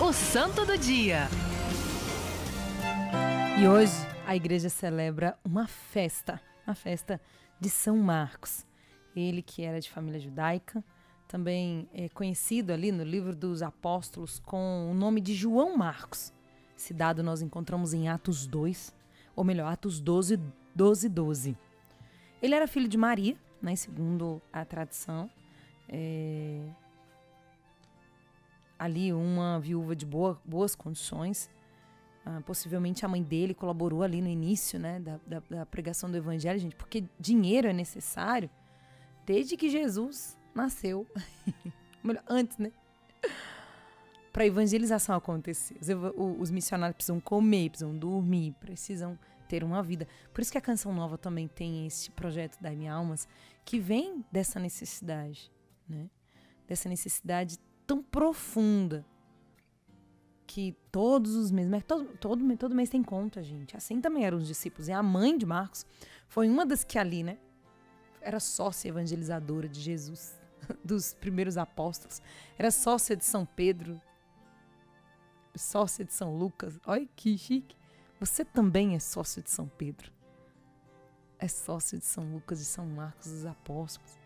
[0.00, 1.28] O Santo do Dia.
[3.56, 3.92] E hoje
[4.26, 7.20] a igreja celebra uma festa, uma festa
[7.60, 8.66] de São Marcos.
[9.14, 10.82] Ele que era de família judaica,
[11.28, 16.32] também é conhecido ali no livro dos apóstolos com o nome de João Marcos.
[16.76, 18.92] Esse dado nós encontramos em Atos 2,
[19.36, 20.40] ou melhor, Atos 12,
[20.74, 21.56] 12, 12.
[22.42, 25.30] Ele era filho de Maria, né, segundo a tradição.
[25.88, 26.83] É...
[28.78, 31.50] Ali, uma viúva de boa, boas condições.
[32.26, 36.16] Ah, possivelmente a mãe dele colaborou ali no início né, da, da, da pregação do
[36.16, 38.48] evangelho, gente, porque dinheiro é necessário
[39.26, 41.06] desde que Jesus nasceu.
[42.02, 42.72] Melhor, antes, né?
[44.32, 45.76] Para a evangelização acontecer.
[45.80, 45.88] Os,
[46.40, 50.08] os missionários precisam comer, precisam dormir, precisam ter uma vida.
[50.32, 53.28] Por isso que a Canção Nova também tem esse projeto da M Almas,
[53.64, 55.52] que vem dessa necessidade,
[55.88, 56.08] né?
[56.66, 59.04] Dessa necessidade tão profunda
[60.46, 63.76] que todos os meses, todo, todo, todo mês tem conta, gente.
[63.76, 64.88] Assim também eram os discípulos.
[64.88, 65.84] E a mãe de Marcos
[66.28, 67.38] foi uma das que ali, né?
[68.20, 70.38] Era sócia evangelizadora de Jesus,
[70.84, 72.22] dos primeiros apóstolos.
[72.58, 74.00] Era sócia de São Pedro,
[75.56, 76.78] sócia de São Lucas.
[76.86, 77.76] Olha que chique.
[78.20, 80.12] Você também é sócio de São Pedro.
[81.38, 84.23] É sócio de São Lucas e São Marcos, os apóstolos.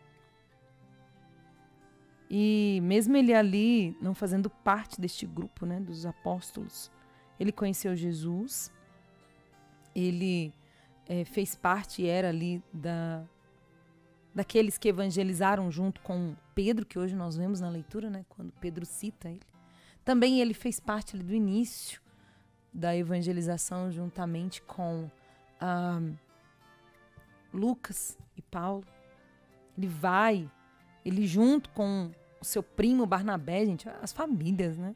[2.30, 6.90] E mesmo ele ali, não fazendo parte deste grupo, né, dos apóstolos,
[7.40, 8.70] ele conheceu Jesus,
[9.94, 10.52] ele
[11.06, 13.24] é, fez parte e era ali da,
[14.34, 18.84] daqueles que evangelizaram junto com Pedro, que hoje nós vemos na leitura, né, quando Pedro
[18.84, 19.40] cita ele.
[20.04, 22.00] Também ele fez parte ali do início
[22.72, 25.10] da evangelização juntamente com
[25.60, 26.00] ah,
[27.52, 28.84] Lucas e Paulo.
[29.76, 30.50] Ele vai,
[31.04, 32.10] ele junto com
[32.40, 34.94] o seu primo Barnabé, gente, as famílias, né?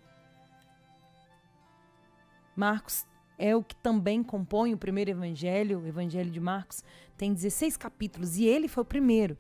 [2.55, 3.07] Marcos
[3.39, 6.85] é o que também compõe o primeiro evangelho, o evangelho de Marcos,
[7.17, 9.37] tem 16 capítulos e ele foi o primeiro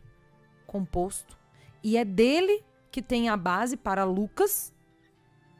[0.66, 1.38] composto.
[1.82, 4.72] E é dele que tem a base para Lucas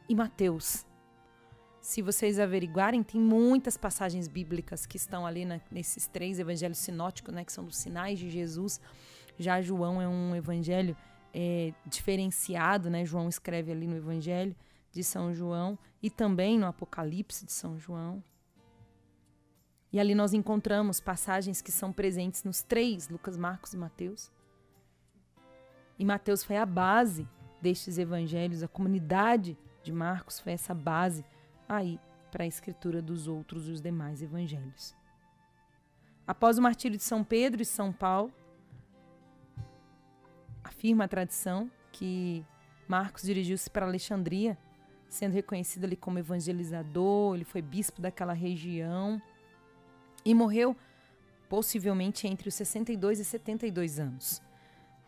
[0.09, 0.85] e Mateus.
[1.81, 7.33] Se vocês averiguarem, tem muitas passagens bíblicas que estão ali na, nesses três evangelhos sinóticos,
[7.33, 8.79] né, que são dos sinais de Jesus.
[9.37, 10.95] Já João é um evangelho
[11.33, 13.03] é, diferenciado, né?
[13.05, 14.55] João escreve ali no Evangelho
[14.91, 18.23] de São João e também no Apocalipse de São João.
[19.91, 24.31] E ali nós encontramos passagens que são presentes nos três, Lucas, Marcos e Mateus.
[25.97, 27.27] E Mateus foi a base
[27.61, 31.23] destes evangelhos, a comunidade de Marcos foi essa base
[31.67, 31.99] aí
[32.31, 34.95] para a escritura dos outros os demais evangelhos.
[36.25, 38.33] Após o martírio de São Pedro e São Paulo,
[40.83, 42.45] afirma a tradição que
[42.89, 44.57] Marcos dirigiu-se para Alexandria,
[45.07, 49.21] sendo reconhecido ali como evangelizador, ele foi bispo daquela região
[50.25, 50.75] e morreu
[51.47, 54.41] possivelmente entre os 62 e 72 anos.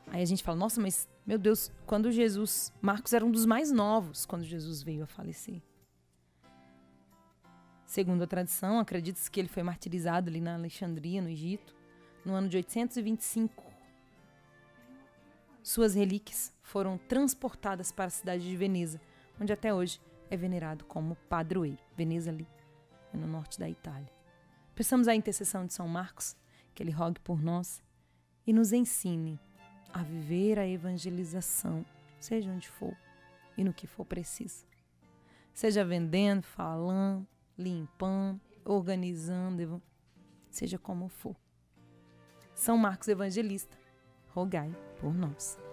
[0.08, 2.72] Aí a gente fala, nossa, mas meu Deus, quando Jesus.
[2.82, 5.62] Marcos era um dos mais novos quando Jesus veio a falecer.
[7.86, 11.76] Segundo a tradição, acredita-se que ele foi martirizado ali na Alexandria, no Egito,
[12.24, 13.75] no ano de 825
[15.66, 19.02] suas relíquias foram transportadas para a cidade de Veneza,
[19.42, 20.00] onde até hoje
[20.30, 21.80] é venerado como padroeiro.
[21.98, 22.48] Veneza ali,
[23.12, 24.12] no norte da Itália.
[24.76, 26.38] Peçamos a intercessão de São Marcos,
[26.76, 27.82] que ele rogue por nós
[28.46, 29.40] e nos ensine
[29.92, 31.84] a viver a evangelização,
[32.20, 32.96] seja onde for
[33.58, 34.68] e no que for preciso.
[35.52, 37.28] Seja vendendo, falando,
[37.58, 39.82] limpando, organizando,
[40.52, 41.36] seja como for.
[42.54, 43.76] São Marcos Evangelista
[44.36, 45.65] rogai por nós.